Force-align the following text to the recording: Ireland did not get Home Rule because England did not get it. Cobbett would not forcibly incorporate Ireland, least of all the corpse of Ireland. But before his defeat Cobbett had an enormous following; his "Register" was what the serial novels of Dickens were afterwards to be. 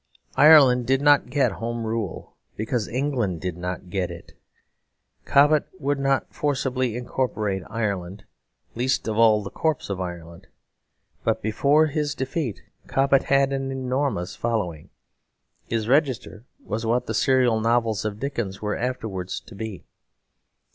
Ireland 0.35 0.87
did 0.87 0.99
not 0.99 1.29
get 1.29 1.51
Home 1.51 1.85
Rule 1.85 2.35
because 2.57 2.87
England 2.87 3.39
did 3.39 3.55
not 3.55 3.91
get 3.91 4.09
it. 4.09 4.31
Cobbett 5.25 5.67
would 5.79 5.99
not 5.99 6.33
forcibly 6.33 6.97
incorporate 6.97 7.61
Ireland, 7.69 8.23
least 8.73 9.07
of 9.07 9.19
all 9.19 9.43
the 9.43 9.51
corpse 9.51 9.91
of 9.91 10.01
Ireland. 10.01 10.47
But 11.23 11.43
before 11.43 11.85
his 11.85 12.15
defeat 12.15 12.63
Cobbett 12.87 13.25
had 13.25 13.53
an 13.53 13.69
enormous 13.71 14.35
following; 14.35 14.89
his 15.67 15.87
"Register" 15.87 16.45
was 16.65 16.83
what 16.83 17.05
the 17.05 17.13
serial 17.13 17.59
novels 17.59 18.03
of 18.03 18.19
Dickens 18.19 18.59
were 18.59 18.75
afterwards 18.75 19.39
to 19.41 19.53
be. 19.53 19.85